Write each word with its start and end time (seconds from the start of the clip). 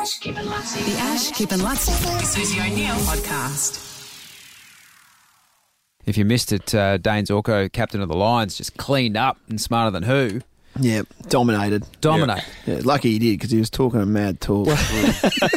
Ash, 0.00 0.18
Kip 0.18 0.38
and 0.38 0.48
Luttsy. 0.48 0.82
The 0.86 0.98
Ash, 0.98 1.30
Kip 1.32 1.52
and 1.52 1.60
Luttsy 1.60 2.24
Susie 2.24 2.58
O'Neill 2.58 2.94
podcast. 3.04 3.86
If 6.06 6.16
you 6.16 6.24
missed 6.24 6.52
it, 6.52 6.74
uh, 6.74 6.96
Dayne 6.96 7.26
Zorko, 7.26 7.70
captain 7.70 8.00
of 8.00 8.08
the 8.08 8.16
Lions, 8.16 8.56
just 8.56 8.78
cleaned 8.78 9.18
up 9.18 9.36
and 9.50 9.60
smarter 9.60 9.90
than 9.90 10.04
who. 10.04 10.40
Yeah, 10.78 11.02
dominated. 11.28 11.84
Dominate. 12.00 12.44
Yeah, 12.66 12.80
lucky 12.84 13.10
he 13.12 13.18
did 13.18 13.32
because 13.38 13.50
he 13.50 13.58
was 13.58 13.70
talking 13.70 14.00
a 14.00 14.06
mad 14.06 14.40
talk. 14.40 14.66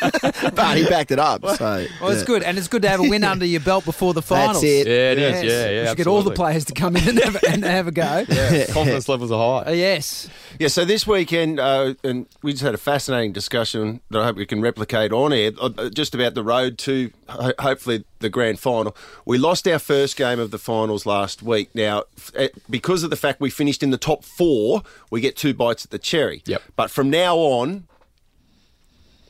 but 0.55 0.77
he 0.77 0.85
backed 0.87 1.11
it 1.11 1.19
up. 1.19 1.41
So 1.45 1.85
Well, 2.01 2.09
it's 2.11 2.21
yeah. 2.21 2.25
good, 2.25 2.43
and 2.43 2.57
it's 2.57 2.67
good 2.67 2.81
to 2.81 2.89
have 2.89 2.99
a 2.99 3.03
win 3.07 3.23
under 3.33 3.45
your 3.45 3.61
belt 3.61 3.85
before 3.85 4.13
the 4.13 4.21
finals. 4.21 4.61
That's 4.61 4.63
it. 4.63 4.87
Yeah, 4.87 5.11
it 5.11 5.17
is. 5.19 5.31
Yes. 5.33 5.43
Yeah, 5.43 5.69
yeah. 5.69 5.81
You 5.81 5.87
should 5.89 5.97
get 5.97 6.07
all 6.07 6.23
the 6.23 6.31
players 6.31 6.65
to 6.65 6.73
come 6.73 6.95
in 6.97 7.07
and 7.09 7.19
have, 7.19 7.43
and 7.47 7.63
have 7.63 7.87
a 7.87 7.91
go. 7.91 8.25
Yeah, 8.33 8.65
confidence 8.67 9.07
levels 9.07 9.31
are 9.31 9.61
Uh, 9.61 9.65
high. 9.65 9.71
yes. 9.73 10.29
Yeah, 10.59 10.67
so 10.67 10.85
this 10.85 11.05
weekend, 11.07 11.59
uh, 11.59 11.93
and 12.03 12.25
we 12.41 12.51
just 12.51 12.63
had 12.63 12.73
a 12.73 12.77
fascinating 12.77 13.31
discussion 13.33 14.01
that 14.09 14.21
I 14.21 14.25
hope 14.25 14.35
we 14.35 14.45
can 14.45 14.61
replicate 14.61 15.11
on 15.11 15.31
air, 15.33 15.51
uh, 15.59 15.89
just 15.89 16.13
about 16.15 16.33
the 16.33 16.43
road 16.43 16.77
to 16.79 17.11
ho- 17.29 17.53
hopefully 17.59 18.03
the 18.19 18.29
grand 18.29 18.59
final. 18.59 18.95
We 19.25 19.37
lost 19.37 19.67
our 19.67 19.79
first 19.79 20.15
game 20.15 20.39
of 20.39 20.51
the 20.51 20.57
finals 20.57 21.05
last 21.05 21.41
week. 21.43 21.69
Now, 21.73 22.03
eh, 22.35 22.49
because 22.69 23.03
of 23.03 23.09
the 23.09 23.15
fact 23.15 23.41
we 23.41 23.49
finished 23.49 23.83
in 23.83 23.89
the 23.91 23.97
top 23.97 24.23
four, 24.23 24.83
we 25.13 25.21
get 25.21 25.35
two 25.37 25.53
bites 25.53 25.85
at 25.85 25.91
the 25.91 25.99
cherry. 25.99 26.41
Yep. 26.47 26.61
But 26.75 26.89
from 26.89 27.09
now 27.11 27.37
on, 27.37 27.87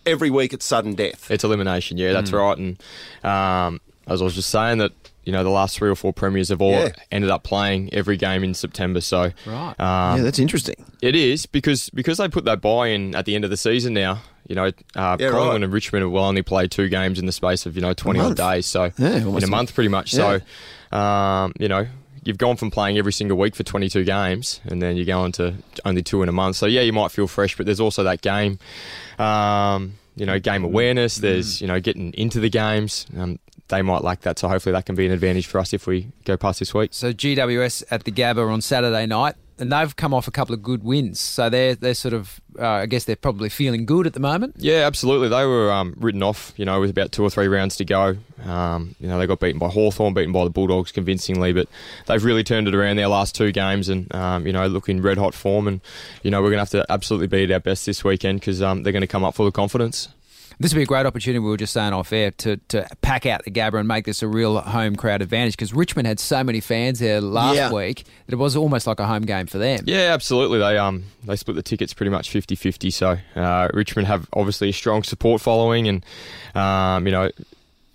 every 0.05 0.29
week 0.29 0.53
it's 0.53 0.65
sudden 0.65 0.95
death. 0.95 1.29
It's 1.29 1.43
elimination. 1.43 1.97
Yeah, 1.97 2.13
that's 2.13 2.31
right. 2.31 2.57
And 2.57 2.81
um, 3.23 3.81
as 4.07 4.21
I 4.21 4.25
was 4.25 4.35
just 4.35 4.49
saying 4.49 4.79
that. 4.79 4.91
You 5.25 5.31
know, 5.31 5.41
the 5.45 5.49
last 5.51 5.77
three 5.77 5.89
or 5.89 5.95
four 5.95 6.11
premiers 6.11 6.49
have 6.49 6.61
all 6.61 6.71
Yeah. 6.73 6.89
ended 7.09 7.29
up 7.29 7.43
playing 7.45 7.93
every 7.93 8.17
game 8.17 8.43
in 8.43 8.53
September. 8.53 8.99
So 8.99 9.31
Right. 9.45 9.79
um, 9.79 10.17
yeah, 10.17 10.21
that's 10.23 10.37
interesting. 10.37 10.75
It 11.01 11.15
is 11.15 11.45
because 11.45 11.89
because 11.91 12.17
they 12.17 12.27
put 12.27 12.43
that 12.43 12.59
bye 12.59 12.87
in 12.89 13.15
at 13.15 13.23
the 13.23 13.33
end 13.33 13.45
of 13.45 13.49
the 13.49 13.55
season 13.55 13.93
now. 13.93 14.21
You 14.49 14.55
know, 14.55 14.65
uh, 14.97 15.15
Yeah, 15.17 15.29
Collingwood 15.29 15.47
right. 15.47 15.63
and 15.63 15.71
Richmond 15.71 16.11
will 16.11 16.25
only 16.25 16.41
play 16.41 16.67
two 16.67 16.89
games 16.89 17.19
in 17.19 17.25
the 17.25 17.31
space 17.31 17.65
of 17.65 17.77
you 17.77 17.81
know 17.81 17.93
twenty 17.93 18.19
odd 18.19 18.35
days. 18.35 18.65
So 18.65 18.91
Yeah, 18.97 19.15
in 19.15 19.23
a 19.27 19.37
a- 19.37 19.47
month, 19.47 19.73
pretty 19.73 19.87
much. 19.87 20.11
So 20.11 20.41
um, 20.91 21.53
you 21.57 21.69
know. 21.69 21.87
You've 22.25 22.37
gone 22.37 22.55
from 22.55 22.71
playing 22.71 22.97
every 22.97 23.13
single 23.13 23.37
week 23.37 23.55
for 23.55 23.63
22 23.63 24.03
games, 24.03 24.61
and 24.65 24.81
then 24.81 24.95
you 24.95 25.05
go 25.05 25.13
going 25.13 25.31
to 25.33 25.53
only 25.85 26.01
two 26.01 26.21
in 26.23 26.29
a 26.29 26.31
month. 26.31 26.55
So 26.55 26.65
yeah, 26.65 26.81
you 26.81 26.93
might 26.93 27.11
feel 27.11 27.27
fresh, 27.27 27.55
but 27.55 27.65
there's 27.65 27.79
also 27.79 28.03
that 28.03 28.21
game, 28.21 28.59
um, 29.19 29.93
you 30.15 30.25
know, 30.25 30.39
game 30.39 30.63
awareness. 30.63 31.17
There's 31.17 31.61
you 31.61 31.67
know 31.67 31.79
getting 31.79 32.13
into 32.13 32.39
the 32.39 32.49
games. 32.49 33.05
Um, 33.17 33.39
they 33.69 33.81
might 33.81 34.03
lack 34.03 34.21
that, 34.21 34.39
so 34.39 34.47
hopefully 34.47 34.73
that 34.73 34.85
can 34.85 34.95
be 34.95 35.05
an 35.05 35.11
advantage 35.11 35.47
for 35.47 35.59
us 35.59 35.73
if 35.73 35.87
we 35.87 36.09
go 36.25 36.35
past 36.35 36.59
this 36.59 36.73
week. 36.73 36.93
So 36.93 37.13
GWS 37.13 37.83
at 37.89 38.03
the 38.03 38.11
Gabba 38.11 38.51
on 38.51 38.61
Saturday 38.61 39.05
night, 39.05 39.35
and 39.59 39.71
they've 39.71 39.95
come 39.95 40.13
off 40.13 40.27
a 40.27 40.31
couple 40.31 40.53
of 40.53 40.61
good 40.61 40.83
wins. 40.83 41.19
So 41.19 41.49
they're 41.49 41.75
they're 41.75 41.93
sort 41.93 42.13
of, 42.13 42.41
uh, 42.59 42.67
I 42.67 42.85
guess 42.85 43.05
they're 43.05 43.15
probably 43.15 43.49
feeling 43.49 43.85
good 43.85 44.07
at 44.07 44.13
the 44.13 44.19
moment. 44.19 44.55
Yeah, 44.57 44.85
absolutely. 44.85 45.29
They 45.29 45.45
were 45.45 45.71
um, 45.71 45.95
written 45.97 46.23
off, 46.23 46.53
you 46.57 46.65
know, 46.65 46.79
with 46.79 46.89
about 46.89 47.11
two 47.11 47.23
or 47.23 47.29
three 47.29 47.47
rounds 47.47 47.75
to 47.77 47.85
go. 47.85 48.17
Um, 48.45 48.95
you 48.99 49.07
know, 49.07 49.17
they 49.17 49.27
got 49.27 49.39
beaten 49.39 49.59
by 49.59 49.69
Hawthorn, 49.69 50.13
beaten 50.13 50.33
by 50.33 50.43
the 50.43 50.49
Bulldogs 50.49 50.91
convincingly, 50.91 51.53
but 51.53 51.67
they've 52.07 52.23
really 52.23 52.43
turned 52.43 52.67
it 52.67 52.75
around 52.75 52.97
their 52.97 53.07
last 53.07 53.35
two 53.35 53.51
games 53.51 53.89
and, 53.89 54.13
um, 54.13 54.45
you 54.45 54.53
know, 54.53 54.67
look 54.67 54.89
in 54.89 55.01
red 55.01 55.17
hot 55.17 55.33
form. 55.33 55.67
And, 55.67 55.81
you 56.23 56.31
know, 56.31 56.41
we're 56.41 56.49
going 56.49 56.65
to 56.65 56.77
have 56.77 56.85
to 56.87 56.91
absolutely 56.91 57.27
be 57.27 57.43
at 57.43 57.51
our 57.51 57.59
best 57.59 57.85
this 57.85 58.03
weekend 58.03 58.39
because 58.39 58.61
um, 58.61 58.83
they're 58.83 58.93
going 58.93 59.01
to 59.01 59.07
come 59.07 59.23
up 59.23 59.35
full 59.35 59.47
of 59.47 59.53
confidence. 59.53 60.09
This 60.59 60.73
would 60.73 60.77
be 60.79 60.83
a 60.83 60.85
great 60.85 61.05
opportunity. 61.05 61.39
We 61.39 61.49
were 61.49 61.57
just 61.57 61.73
saying 61.73 61.93
off 61.93 62.13
air 62.13 62.31
to, 62.31 62.57
to 62.69 62.87
pack 63.01 63.25
out 63.25 63.43
the 63.43 63.51
Gabba 63.51 63.79
and 63.79 63.87
make 63.87 64.05
this 64.05 64.21
a 64.21 64.27
real 64.27 64.59
home 64.59 64.95
crowd 64.95 65.21
advantage 65.21 65.53
because 65.53 65.73
Richmond 65.73 66.07
had 66.07 66.19
so 66.19 66.43
many 66.43 66.59
fans 66.59 66.99
there 66.99 67.21
last 67.21 67.55
Yeah. 67.55 67.71
week 67.71 68.05
that 68.27 68.33
it 68.33 68.37
was 68.37 68.55
almost 68.55 68.87
like 68.87 68.99
a 68.99 69.05
home 69.07 69.23
game 69.23 69.47
for 69.47 69.57
them. 69.57 69.81
Yeah, 69.85 70.13
absolutely. 70.13 70.59
They 70.59 70.77
um 70.77 71.03
they 71.25 71.35
split 71.35 71.55
the 71.55 71.63
tickets 71.63 71.93
pretty 71.93 72.09
much 72.11 72.29
50-50. 72.31 72.93
So 72.93 73.17
uh, 73.39 73.67
Richmond 73.73 74.07
have 74.07 74.27
obviously 74.33 74.69
a 74.69 74.73
strong 74.73 75.03
support 75.03 75.41
following, 75.41 75.87
and 75.87 76.05
um, 76.55 77.05
you 77.05 77.11
know, 77.11 77.29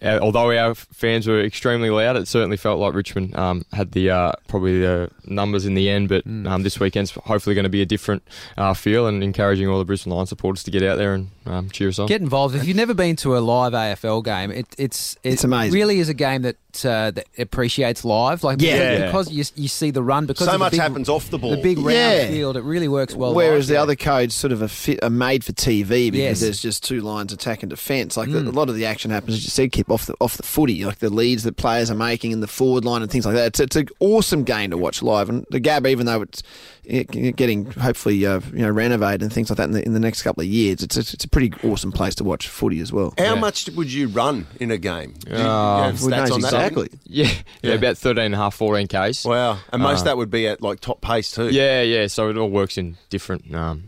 although 0.03 0.57
our 0.57 0.75
fans 0.75 1.27
were 1.27 1.41
extremely 1.41 1.91
loud, 1.91 2.17
it 2.17 2.29
certainly 2.29 2.57
felt 2.57 2.79
like 2.79 2.95
Richmond 2.95 3.37
um, 3.37 3.65
had 3.73 3.93
the 3.93 4.11
uh, 4.11 4.33
probably 4.47 4.81
the 4.81 5.11
numbers 5.25 5.67
in 5.67 5.75
the 5.75 5.89
end. 5.91 6.09
But 6.09 6.27
um, 6.27 6.63
this 6.63 6.79
weekend's 6.79 7.11
hopefully 7.11 7.55
going 7.55 7.65
to 7.65 7.69
be 7.71 7.83
a 7.83 7.87
different 7.87 8.23
uh, 8.57 8.75
feel, 8.75 9.07
and 9.07 9.23
encouraging 9.23 9.69
all 9.69 9.79
the 9.79 9.85
Brisbane 9.85 10.13
Lions 10.13 10.29
supporters 10.29 10.63
to 10.65 10.71
get 10.71 10.83
out 10.83 10.99
there 10.99 11.15
and 11.15 11.31
um, 11.47 11.71
cheer 11.71 11.89
us 11.89 11.99
on. 11.99 12.07
Get 12.07 12.21
involved. 12.21 12.55
If 12.55 12.67
you've 12.67 12.77
never 12.77 12.95
been 12.95 13.17
to 13.17 13.37
a 13.37 13.41
live 13.41 13.73
AFL 13.73 14.25
game, 14.25 14.51
it, 14.51 14.67
it's 14.79 15.17
it 15.23 15.35
It's 15.35 15.45
amazing. 15.45 15.75
Really 15.75 15.99
is 15.99 16.09
a 16.09 16.15
game 16.15 16.43
that 16.43 16.57
uh, 16.85 17.11
that 17.11 17.27
appreciates 17.39 18.05
live. 18.05 18.45
Like 18.45 18.61
Yeah. 18.61 19.07
because, 19.07 19.29
because 19.29 19.55
you, 19.57 19.63
you 19.63 19.69
see 19.69 19.91
the 19.91 20.03
run 20.03 20.27
because 20.27 20.47
So 20.47 20.59
much 20.59 20.73
big- 20.73 20.81
happens 20.81 21.09
off 21.09 21.31
the 21.31 21.39
ball. 21.39 21.51
The 21.53 21.57
big 21.63 21.79
round 21.79 21.91
Yeah. 21.93 22.29
field. 22.29 22.57
It 22.57 22.63
really 22.63 22.89
works 22.89 23.15
well. 23.15 23.35
Whereas 23.35 23.65
live 23.65 23.67
the 23.69 23.73
there. 23.75 23.81
other 23.83 23.97
codes 23.97 24.35
sort 24.35 24.53
of 24.53 24.63
are, 24.63 24.69
fit, 24.69 25.03
are 25.03 25.11
made 25.11 25.45
for 25.45 25.53
TV 25.53 26.11
because 26.11 26.15
Yes. 26.15 26.41
there's 26.41 26.61
just 26.63 26.85
two 26.85 27.01
lines 27.01 27.33
attack 27.33 27.63
and 27.63 27.71
defence. 27.71 28.17
Like 28.17 28.31
the, 28.31 28.39
a 28.41 28.51
lot 28.51 28.69
of 28.69 28.75
the 28.75 28.85
action 28.87 29.11
happens, 29.11 29.35
as 29.37 29.45
you 29.45 29.51
said, 29.51 29.73
Kip, 29.73 29.91
off 29.91 30.07
the 30.07 30.15
off 30.21 30.37
the 30.37 30.43
footy, 30.43 30.85
like 30.85 30.99
the 30.99 31.11
leads 31.11 31.43
that 31.45 31.57
players 31.57 31.91
are 31.91 31.95
making 31.95 32.33
in 32.33 32.41
the 32.41 32.47
forward 32.47 32.85
line 32.85 33.03
and 33.03 33.11
things 33.11 33.25
like 33.27 33.35
that. 33.35 33.47
It's, 33.47 33.61
it's 33.61 33.77
an 33.77 33.89
awesome 34.01 34.45
game 34.45 34.71
to 34.71 34.77
watch 34.79 35.03
live. 35.03 35.29
And 35.29 35.47
the 35.51 35.61
Gab, 35.61 35.87
even 35.87 36.07
though 36.07 36.23
it's 36.23 36.43
getting 36.89 37.67
hopefully 37.73 38.25
uh, 38.25 38.41
you 38.53 38.61
know 38.61 38.71
renovated 38.71 39.23
and 39.23 39.33
things 39.33 39.51
like 39.51 39.59
that 39.59 39.65
in 39.65 39.73
the, 39.73 39.85
in 39.85 39.93
the 39.93 40.01
next 40.01 40.23
couple 40.23 40.41
of 40.43 40.47
years, 40.49 40.83
it's 40.83 40.97
a, 40.97 41.01
it's 41.01 41.25
a 41.25 41.29
pretty 41.29 41.53
awesome 41.65 41.93
place 41.93 42.15
to 42.17 42.25
watch 42.25 42.49
footy 42.49 42.81
as 42.81 42.93
well. 42.93 43.13
How 43.19 43.25
Yeah. 43.25 43.35
much 43.35 43.69
would 43.71 43.93
you 43.93 44.09
run 44.09 44.47
in 44.61 44.71
a 44.71 44.79
game? 44.79 45.15
Do 45.25 45.33
you, 45.33 45.37
you 45.39 45.43
Uh, 45.45 45.83
have 45.85 45.97
stats 45.97 46.31
on 46.33 46.41
that? 46.41 46.51
Exactly? 46.67 46.89
Yeah, 47.07 47.31
yeah, 47.63 47.73
about 47.75 47.99
13 47.99 48.25
and 48.25 48.35
a 48.35 48.39
half, 48.39 48.55
14 48.55 48.87
Ks. 48.89 49.25
Wow. 49.25 49.59
And 49.73 49.83
most 49.83 49.99
Uh, 49.99 50.01
of 50.01 50.05
that 50.07 50.17
would 50.19 50.31
be 50.31 50.47
at 50.47 50.61
like 50.63 50.81
top 50.81 51.01
pace 51.01 51.33
too. 51.33 51.49
Yeah, 51.49 51.83
yeah. 51.83 52.07
So 52.07 52.29
it 52.31 52.37
all 52.37 52.51
works 52.51 52.77
in 52.79 52.97
different 53.11 53.55
um, 53.55 53.85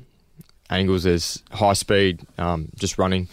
angles. 0.71 1.03
There's 1.03 1.43
high 1.51 1.73
speed, 1.73 2.21
um, 2.39 2.69
just 2.77 2.99
running, 2.99 3.29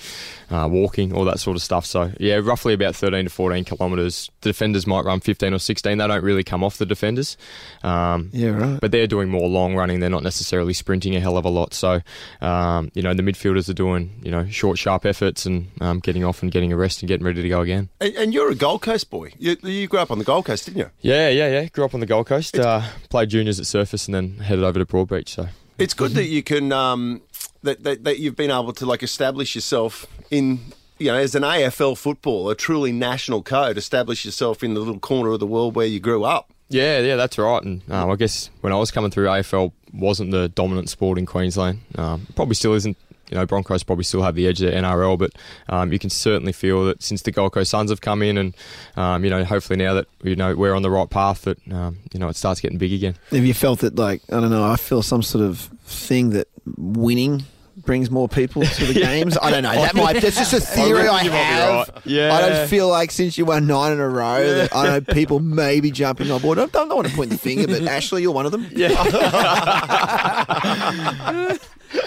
uh, 0.49 0.67
walking, 0.71 1.13
all 1.13 1.25
that 1.25 1.39
sort 1.39 1.55
of 1.55 1.63
stuff. 1.63 1.85
So 1.85 2.11
yeah, 2.19 2.35
roughly 2.35 2.73
about 2.73 2.95
13 2.95 3.25
to 3.25 3.29
14 3.29 3.63
kilometres. 3.63 4.29
The 4.41 4.49
defenders 4.49 4.87
might 4.87 5.05
run 5.05 5.19
15 5.19 5.53
or 5.53 5.59
16. 5.59 5.97
They 5.97 6.07
don't 6.07 6.23
really 6.23 6.43
come 6.43 6.63
off 6.63 6.77
the 6.77 6.85
defenders. 6.85 7.37
Um, 7.83 8.29
Yeah, 8.33 8.49
right. 8.49 8.79
But 8.79 8.91
they're 8.91 9.07
doing 9.07 9.29
more 9.29 9.47
long 9.47 9.75
running. 9.75 9.99
They're 9.99 10.09
not 10.09 10.23
necessarily 10.23 10.73
sprinting 10.73 11.15
a 11.15 11.19
hell 11.19 11.37
of 11.37 11.45
a 11.45 11.49
lot. 11.49 11.73
So, 11.73 12.01
um, 12.41 12.91
you 12.93 13.01
know, 13.01 13.13
the 13.13 13.23
midfielders 13.23 13.69
are 13.69 13.73
doing, 13.73 14.19
you 14.23 14.31
know, 14.31 14.47
short, 14.47 14.77
sharp 14.77 15.05
efforts 15.05 15.45
and 15.45 15.69
um, 15.81 15.99
getting 15.99 16.23
off 16.23 16.41
and 16.41 16.51
getting 16.51 16.71
a 16.73 16.77
rest 16.77 17.01
and 17.01 17.07
getting 17.07 17.25
ready 17.25 17.41
to 17.41 17.49
go 17.49 17.61
again. 17.61 17.89
And, 17.99 18.15
and 18.15 18.33
you're 18.33 18.51
a 18.51 18.55
Gold 18.55 18.81
Coast 18.81 19.09
boy. 19.09 19.33
You, 19.37 19.57
you 19.63 19.87
grew 19.87 19.99
up 19.99 20.11
on 20.11 20.19
the 20.19 20.25
Gold 20.25 20.45
Coast, 20.45 20.65
didn't 20.65 20.77
you? 20.79 20.89
Yeah, 21.01 21.29
yeah, 21.29 21.47
yeah. 21.47 21.65
Grew 21.65 21.85
up 21.85 21.93
on 21.93 21.99
the 21.99 22.05
Gold 22.05 22.27
Coast. 22.27 22.57
Uh, 22.57 22.81
played 23.09 23.29
juniors 23.29 23.59
at 23.59 23.65
Surfers 23.65 24.07
and 24.07 24.15
then 24.15 24.37
headed 24.43 24.63
over 24.63 24.79
to 24.79 24.85
Broadbeach. 24.85 25.29
So 25.29 25.47
It's 25.77 25.93
good 25.93 26.11
that 26.11 26.25
you 26.25 26.43
can 26.43 26.71
um, 26.71 27.21
that, 27.63 27.83
that 27.83 28.03
that 28.03 28.19
you've 28.19 28.35
been 28.35 28.51
able 28.51 28.73
to 28.73 28.85
like 28.85 29.03
establish 29.03 29.55
yourself 29.55 30.07
in 30.31 30.59
you 30.97 31.07
know 31.07 31.17
as 31.17 31.35
an 31.35 31.43
AFL 31.43 31.97
football, 31.97 32.49
a 32.49 32.55
truly 32.55 32.91
national 32.91 33.43
code, 33.43 33.77
establish 33.77 34.25
yourself 34.25 34.63
in 34.63 34.73
the 34.73 34.79
little 34.79 34.99
corner 34.99 35.31
of 35.31 35.39
the 35.39 35.47
world 35.47 35.75
where 35.75 35.85
you 35.85 35.99
grew 35.99 36.23
up. 36.23 36.51
Yeah, 36.69 36.99
yeah, 36.99 37.15
that's 37.15 37.37
right. 37.37 37.63
And 37.63 37.81
um, 37.91 38.11
I 38.11 38.15
guess 38.15 38.49
when 38.61 38.73
I 38.73 38.75
was 38.77 38.91
coming 38.91 39.09
through, 39.09 39.27
AFL 39.27 39.71
wasn't 39.93 40.31
the 40.31 40.49
dominant 40.49 40.89
sport 40.89 41.17
in 41.17 41.25
Queensland. 41.25 41.79
Um, 41.95 42.27
probably 42.35 42.55
still 42.55 42.73
isn't. 42.73 42.97
You 43.29 43.35
know, 43.37 43.45
Broncos 43.45 43.83
probably 43.83 44.03
still 44.05 44.21
have 44.21 44.35
the 44.35 44.47
edge 44.47 44.61
of 44.61 44.71
the 44.71 44.77
NRL, 44.77 45.17
but 45.17 45.31
um, 45.69 45.91
you 45.91 45.99
can 45.99 46.09
certainly 46.09 46.53
feel 46.53 46.85
that 46.85 47.03
since 47.03 47.21
the 47.23 47.31
Gold 47.31 47.51
Coast 47.53 47.71
Suns 47.71 47.89
have 47.89 48.01
come 48.01 48.21
in, 48.21 48.37
and 48.37 48.55
um, 48.95 49.23
you 49.23 49.29
know, 49.29 49.43
hopefully 49.43 49.77
now 49.77 49.93
that 49.95 50.07
you 50.23 50.35
know 50.35 50.55
we're 50.55 50.73
on 50.73 50.81
the 50.81 50.89
right 50.91 51.09
path, 51.09 51.41
that 51.43 51.57
um, 51.71 51.97
you 52.13 52.19
know 52.19 52.29
it 52.29 52.35
starts 52.35 52.61
getting 52.61 52.77
big 52.77 52.93
again. 52.93 53.15
Have 53.31 53.45
you 53.45 53.53
felt 53.53 53.79
that, 53.79 53.95
like, 53.95 54.21
I 54.29 54.39
don't 54.39 54.49
know, 54.49 54.63
I 54.65 54.75
feel 54.77 55.01
some 55.01 55.21
sort 55.21 55.43
of 55.43 55.59
thing 55.85 56.29
that 56.31 56.47
winning 56.77 57.43
brings 57.85 58.09
more 58.09 58.27
people 58.27 58.63
to 58.63 58.85
the 58.85 58.93
games? 58.99 59.37
I 59.41 59.51
don't 59.51 59.63
know. 59.63 59.73
That 59.73 59.93
might, 59.95 60.21
that's 60.21 60.35
just 60.37 60.53
a 60.53 60.59
theory 60.75 61.07
I, 61.07 61.13
reckon 61.13 61.25
you 61.25 61.31
might 61.31 61.37
be 61.37 61.45
have. 61.45 61.89
right. 61.89 62.05
Yeah. 62.05 62.33
I 62.33 62.41
don't 62.49 62.67
feel 62.69 62.89
like 62.89 63.11
since 63.11 63.37
you 63.37 63.45
won 63.45 63.67
nine 63.67 63.91
in 63.93 63.99
a 63.99 64.09
row 64.09 64.43
that 64.55 64.75
I 64.75 64.87
know 64.87 65.01
people 65.01 65.39
may 65.41 65.79
be 65.79 65.91
jumping 65.91 66.31
on 66.31 66.41
board. 66.41 66.57
I 66.57 66.61
don't, 66.65 66.71
don't 66.89 66.95
want 66.95 67.07
to 67.07 67.13
point 67.15 67.29
the 67.29 67.37
finger, 67.37 67.67
but 67.67 67.83
Ashley, 67.83 68.23
you're 68.23 68.31
one 68.31 68.45
of 68.45 68.51
them. 68.51 68.67
Yeah. 68.71 68.87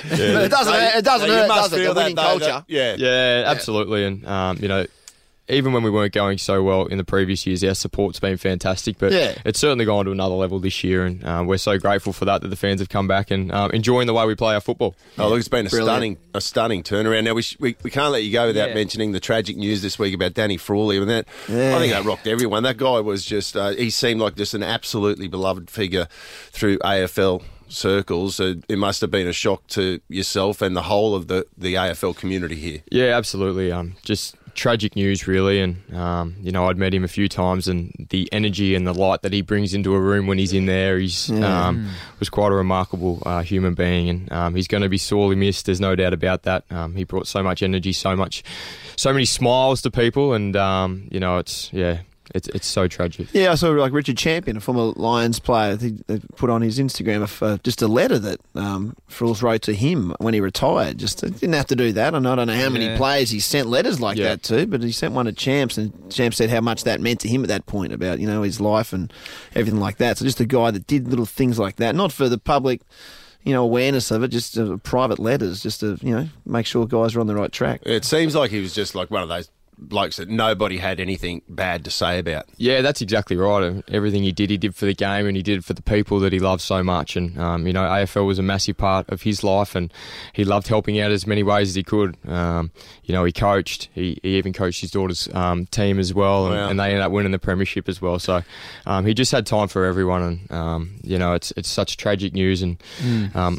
But 0.09 0.19
it 0.21 0.51
doesn't, 0.51 0.75
it 0.75 1.05
doesn't 1.05 1.29
So 1.29 1.35
hurt, 1.35 1.49
must 1.49 1.71
does 1.71 1.73
it? 1.79 1.83
feel 1.83 1.95
The 1.95 2.01
that, 2.01 2.03
winning 2.05 2.17
though, 2.17 2.23
culture. 2.23 2.45
that- 2.47 2.65
yeah. 2.69 2.95
Yeah, 2.97 3.45
absolutely. 3.47 4.05
And 4.05 4.27
um, 4.27 4.59
you 4.61 4.69
know, 4.69 4.87
even 5.49 5.73
when 5.73 5.83
we 5.83 5.91
weren't 5.91 6.13
going 6.13 6.39
so 6.39 6.63
well 6.63 6.87
in 6.87 6.97
the 6.97 7.03
previous 7.03 7.45
years, 7.45 7.65
our 7.65 7.75
support's 7.75 8.21
been 8.21 8.37
fantastic. 8.37 8.99
But 8.99 9.11
Yeah. 9.11 9.35
it's 9.45 9.59
certainly 9.59 9.85
gone 9.85 10.05
to 10.05 10.13
another 10.13 10.37
level 10.37 10.61
this 10.61 10.85
year, 10.85 11.05
and 11.05 11.25
um, 11.27 11.49
we're 11.49 11.57
so 11.59 11.77
grateful 11.77 12.13
for 12.13 12.25
that 12.27 12.43
that 12.43 12.49
the 12.49 12.55
fans 12.57 12.79
have 12.79 12.89
come 12.89 13.09
back 13.09 13.33
and 13.33 13.51
um, 13.51 13.73
enjoying 13.73 14.07
the 14.07 14.15
way 14.15 14.25
we 14.27 14.37
play 14.37 14.55
our 14.55 14.61
football. 14.61 14.95
Oh, 15.19 15.29
look, 15.29 15.41
it's 15.41 15.49
been 15.49 15.67
a 15.67 15.69
Brilliant. 15.71 15.89
stunning, 15.91 16.19
a 16.35 16.41
stunning 16.41 16.83
turnaround. 16.85 17.25
Now 17.25 17.35
we, 17.35 17.43
sh- 17.43 17.57
we 17.59 17.75
we 17.83 17.91
can't 17.91 18.13
let 18.13 18.23
you 18.23 18.33
go 18.33 18.47
without 18.47 18.69
Yeah. 18.69 18.75
mentioning 18.77 19.11
the 19.11 19.19
tragic 19.19 19.57
news 19.57 19.83
this 19.83 19.99
week 19.99 20.15
about 20.15 20.35
Danny 20.35 20.57
Frawley. 20.57 20.99
And 20.99 21.11
that 21.11 21.27
Yeah. 21.49 21.75
I 21.75 21.81
think 21.81 21.93
that 21.95 22.05
rocked 22.05 22.29
everyone. 22.29 22.63
That 22.63 22.77
guy 22.77 23.01
was 23.01 23.25
just 23.25 23.57
uh, 23.57 23.71
he 23.71 23.91
seemed 23.91 24.21
like 24.21 24.37
just 24.37 24.55
an 24.55 24.63
absolutely 24.63 25.27
beloved 25.27 25.69
figure 25.69 26.07
through 26.53 26.79
AFL 26.79 27.43
circles. 27.71 28.41
Uh, 28.41 28.55
it 28.69 28.79
must 28.79 29.01
have 29.01 29.11
been 29.11 29.29
a 29.29 29.33
shock 29.33 29.67
to 29.69 30.01
yourself 30.09 30.63
and 30.63 30.77
the 30.77 30.83
whole 30.83 31.15
of 31.15 31.29
the 31.29 31.47
the 31.57 31.75
AFL 31.75 32.17
community 32.17 32.57
here. 32.57 32.83
Yeah, 32.91 33.17
absolutely. 33.17 33.73
Um, 33.73 33.97
just 34.05 34.37
tragic 34.55 34.97
news, 34.97 35.27
really. 35.27 35.61
And 35.61 35.95
um, 35.95 36.37
you 36.41 36.53
know, 36.53 36.67
I'd 36.67 36.77
met 36.77 36.95
him 36.95 37.05
a 37.05 37.09
few 37.09 37.29
times, 37.29 37.69
and 37.69 38.07
the 38.11 38.29
energy 38.33 38.75
and 38.75 38.87
the 38.87 38.93
light 38.93 39.23
that 39.23 39.33
he 39.33 39.43
brings 39.43 39.75
into 39.75 39.95
a 39.95 40.01
room 40.01 40.27
when 40.27 40.39
he's 40.39 40.53
in 40.53 40.67
there, 40.67 40.99
he's 40.99 41.31
um, 41.31 41.89
was 42.19 42.29
quite 42.29 42.53
a 42.53 42.55
remarkable 42.55 43.23
uh, 43.25 43.43
human 43.43 43.75
being, 43.75 44.09
and 44.09 44.33
um, 44.33 44.55
he's 44.55 44.69
going 44.69 44.83
to 44.83 44.89
be 44.89 44.99
sorely 44.99 45.37
missed. 45.37 45.67
There's 45.67 45.81
no 45.81 45.97
doubt 45.97 46.13
about 46.13 46.43
that. 46.43 46.65
Um, 46.71 46.95
he 46.95 47.05
brought 47.05 47.27
so 47.27 47.43
much 47.43 47.63
energy, 47.63 47.93
so 47.93 48.17
much, 48.17 48.43
so 48.97 49.13
many 49.13 49.25
smiles 49.25 49.83
to 49.83 49.91
people, 49.91 50.35
and 50.35 50.57
um, 50.57 51.09
you 51.11 51.21
know, 51.21 51.39
it's 51.39 51.73
yeah, 51.73 52.01
it's 52.35 52.49
it's 52.49 52.67
so 52.67 52.87
tragic. 52.89 53.29
Yeah, 53.33 53.53
I 53.53 53.55
saw 53.57 53.71
like 53.71 53.93
Richard 53.93 54.17
Champion, 54.17 54.57
a 54.57 54.61
former 54.61 54.93
Lions 54.97 55.39
player, 55.41 55.77
he 55.77 55.99
they 56.07 56.19
put 56.37 56.51
on 56.51 56.63
his 56.63 56.79
Instagram 56.79 57.23
a, 57.43 57.45
uh, 57.45 57.59
just 57.65 57.83
a 57.83 57.89
letter 57.89 58.19
that 58.19 58.41
um, 58.55 58.95
Frills 59.09 59.43
wrote 59.43 59.63
to 59.63 59.75
him 59.75 60.15
when 60.19 60.35
he 60.35 60.41
retired. 60.41 60.99
Just 60.99 61.23
uh, 61.25 61.29
didn't 61.29 61.55
have 61.55 61.67
to 61.67 61.77
do 61.77 61.93
that. 61.93 62.15
And 62.15 62.27
I 62.29 62.35
don't 62.35 62.47
know 62.47 62.55
how 62.55 62.69
many 62.71 62.87
Yeah. 62.87 62.97
players 62.97 63.31
he 63.31 63.41
sent 63.41 63.69
letters 63.69 64.01
like 64.01 64.17
Yeah. 64.17 64.29
that 64.31 64.43
to, 64.45 64.67
but 64.67 64.83
he 64.83 64.93
sent 64.93 65.15
one 65.15 65.27
to 65.27 65.33
Champs, 65.33 65.77
and 65.79 65.93
Champs 66.11 66.37
said 66.37 66.51
how 66.51 66.61
much 66.61 66.85
that 66.85 67.01
meant 67.01 67.21
to 67.21 67.29
him 67.29 67.43
at 67.43 67.49
that 67.49 67.67
point 67.67 67.93
about 67.93 68.21
you 68.21 68.27
know 68.27 68.43
his 68.43 68.61
life 68.61 68.93
and 68.93 69.13
everything 69.55 69.81
like 69.81 69.99
that. 69.99 70.19
So 70.19 70.25
just 70.25 70.41
a 70.41 70.47
guy 70.47 70.71
that 70.71 70.87
did 70.87 71.09
little 71.09 71.27
things 71.27 71.59
like 71.59 71.77
that, 71.77 71.95
not 71.95 72.13
for 72.13 72.29
the 72.29 72.39
public. 72.39 72.83
You 73.43 73.55
know, 73.55 73.63
awareness 73.65 74.11
of 74.11 74.23
it, 74.23 74.29
just 74.29 74.59
uh, 74.59 74.77
private 74.83 75.19
letters, 75.19 75.63
just 75.63 75.81
to 75.81 75.99
you 76.03 76.15
know 76.15 76.29
make 76.45 76.67
sure 76.67 76.87
guys 76.87 77.17
are 77.17 77.21
on 77.21 77.27
the 77.27 77.35
right 77.35 77.51
track. 77.51 77.81
It 77.87 78.05
seems 78.05 78.35
like 78.35 78.51
he 78.51 78.61
was 78.61 78.75
just 78.75 78.95
like 78.95 79.11
one 79.11 79.23
of 79.23 79.31
those 79.31 79.49
blokes 79.81 80.17
that 80.19 80.29
nobody 80.29 80.77
had 80.79 81.01
anything 81.01 81.43
bad 81.49 81.85
to 81.85 81.91
say 81.91 82.19
about. 82.19 82.45
Yeah, 82.59 82.83
that's 82.83 83.01
exactly 83.01 83.37
right. 83.37 83.83
Everything 83.89 84.23
he 84.23 84.31
did, 84.33 84.51
he 84.51 84.57
did 84.59 84.75
for 84.75 84.85
the 84.85 84.95
game, 84.95 85.27
and 85.27 85.37
he 85.37 85.43
did 85.43 85.59
it 85.59 85.65
for 85.65 85.73
the 85.73 85.83
people 85.83 86.21
that 86.21 86.33
he 86.33 86.39
loved 86.39 86.61
so 86.63 86.83
much. 86.83 87.17
And 87.17 87.39
um, 87.41 87.67
you 87.67 87.73
know, 87.73 87.83
AFL 87.83 88.27
was 88.27 88.39
a 88.39 88.43
massive 88.43 88.77
part 88.77 89.09
of 89.09 89.23
his 89.23 89.43
life, 89.43 89.75
and 89.75 89.93
he 90.33 90.45
loved 90.45 90.69
helping 90.69 91.01
out 91.01 91.11
as 91.11 91.27
many 91.27 91.43
ways 91.43 91.71
as 91.71 91.75
he 91.75 91.83
could. 91.83 92.17
Um, 92.29 92.71
you 93.05 93.15
know, 93.15 93.25
he 93.25 93.33
coached. 93.33 93.89
He, 93.95 94.19
he 94.23 94.37
even 94.37 94.53
coached 94.53 94.81
his 94.83 94.91
daughter's 94.91 95.29
um, 95.35 95.67
team 95.67 95.99
as 95.99 96.13
well, 96.15 96.47
and, 96.47 96.55
Wow. 96.57 96.69
and 96.69 96.79
they 96.79 96.87
ended 96.87 97.01
up 97.01 97.11
winning 97.13 97.33
the 97.33 97.39
premiership 97.39 97.89
as 97.89 98.01
well. 98.03 98.19
So 98.19 98.43
um, 98.87 99.07
he 99.07 99.15
just 99.15 99.33
had 99.33 99.47
time 99.47 99.69
for 99.69 99.85
everyone, 99.87 100.23
and 100.23 100.53
um, 100.53 100.95
you 101.03 101.19
know, 101.19 101.33
it's 101.33 101.53
it's 101.57 101.69
such 101.69 101.97
tragic 101.97 102.33
news, 102.35 102.63
and 102.63 102.77
um, 103.35 103.59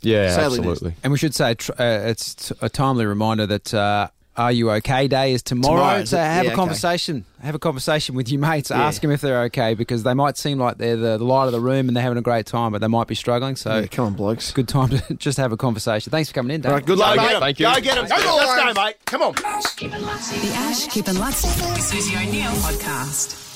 yeah, 0.00 0.30
Sadly 0.30 0.58
missed. 0.60 0.68
absolutely. 0.68 0.94
And 1.02 1.10
we 1.12 1.18
should 1.18 1.34
say 1.34 1.50
uh, 1.78 1.82
it's 1.82 2.34
t- 2.34 2.54
a 2.62 2.68
timely 2.68 3.04
reminder 3.04 3.46
that 3.46 3.74
uh, 3.74 4.08
Are 4.38 4.50
You 4.52 4.70
OK 4.70 5.08
Day 5.08 5.32
is 5.32 5.42
tomorrow. 5.42 5.76
Tomorrow, 5.76 5.98
is 5.98 6.10
so 6.10 6.16
have 6.18 6.44
Yeah, 6.44 6.50
a 6.50 6.52
okay. 6.52 6.56
conversation. 6.56 7.24
Have 7.42 7.54
a 7.54 7.58
conversation 7.58 8.14
with 8.14 8.28
your 8.30 8.40
mates. 8.40 8.70
Yeah. 8.70 8.82
Ask 8.86 9.02
them 9.02 9.10
if 9.10 9.20
they're 9.20 9.42
okay 9.44 9.74
because 9.74 10.02
they 10.04 10.14
might 10.14 10.36
seem 10.36 10.58
like 10.58 10.78
they're 10.78 10.96
the, 10.96 11.18
the 11.18 11.24
light 11.24 11.46
of 11.46 11.52
the 11.52 11.60
room 11.60 11.88
and 11.88 11.96
they're 11.96 12.02
having 12.02 12.18
a 12.18 12.22
great 12.22 12.46
time, 12.46 12.72
but 12.72 12.80
they 12.80 12.86
might 12.88 13.06
be 13.08 13.14
struggling. 13.14 13.56
So 13.56 13.80
Yeah, 13.80 13.86
come 13.88 14.06
on, 14.06 14.14
blokes. 14.14 14.52
good 14.52 14.68
time 14.68 14.88
to 14.90 15.14
just 15.18 15.38
have 15.38 15.52
a 15.52 15.56
conversation. 15.56 16.10
Thanks 16.10 16.28
for 16.30 16.34
coming 16.34 16.54
in, 16.54 16.60
Dave. 16.62 16.70
All 16.70 16.76
right, 16.78 16.86
good 16.86 16.96
Go 16.98 17.04
luck, 17.04 17.16
get 17.16 17.22
mate. 17.26 17.34
him. 17.34 17.40
Thank 17.40 17.58
you. 17.60 17.66
Go 17.66 17.80
get 17.80 17.98
him. 17.98 18.06
Let's 18.08 18.74
go, 18.74 18.82
mate. 18.84 18.96
Come 19.04 19.22
on. 19.22 19.34
Keep 19.34 19.92
it 19.94 20.00
Luttsy. 20.02 20.40
The 20.40 20.54
Ash, 20.56 20.86
Kip 20.88 21.08
and 21.08 21.18
Lutz. 21.18 21.38
Susie 21.84 22.16
O'Neill 22.16 22.50
podcast. 22.52 23.47